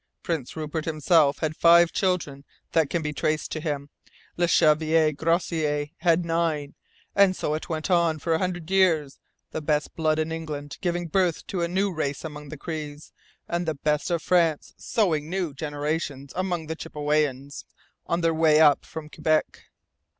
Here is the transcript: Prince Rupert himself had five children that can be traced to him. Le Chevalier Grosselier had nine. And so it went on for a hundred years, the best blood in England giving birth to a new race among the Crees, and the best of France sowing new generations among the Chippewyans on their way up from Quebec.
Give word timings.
Prince 0.23 0.55
Rupert 0.55 0.85
himself 0.85 1.37
had 1.41 1.55
five 1.55 1.91
children 1.91 2.43
that 2.71 2.89
can 2.89 3.03
be 3.03 3.13
traced 3.13 3.51
to 3.51 3.59
him. 3.59 3.91
Le 4.35 4.47
Chevalier 4.47 5.11
Grosselier 5.11 5.91
had 5.97 6.25
nine. 6.25 6.73
And 7.15 7.35
so 7.35 7.53
it 7.53 7.69
went 7.69 7.91
on 7.91 8.17
for 8.17 8.33
a 8.33 8.39
hundred 8.39 8.71
years, 8.71 9.19
the 9.51 9.61
best 9.61 9.95
blood 9.95 10.17
in 10.17 10.31
England 10.31 10.79
giving 10.81 11.05
birth 11.05 11.45
to 11.45 11.61
a 11.61 11.67
new 11.67 11.93
race 11.93 12.23
among 12.23 12.49
the 12.49 12.57
Crees, 12.57 13.13
and 13.47 13.67
the 13.67 13.75
best 13.75 14.09
of 14.09 14.23
France 14.23 14.73
sowing 14.75 15.29
new 15.29 15.53
generations 15.53 16.33
among 16.35 16.65
the 16.65 16.75
Chippewyans 16.75 17.63
on 18.07 18.21
their 18.21 18.33
way 18.33 18.59
up 18.59 18.85
from 18.87 19.07
Quebec. 19.07 19.65